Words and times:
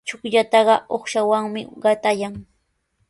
Chukllataqa 0.07 0.75
uqshawanmi 0.95 1.61
qatayan. 1.83 2.33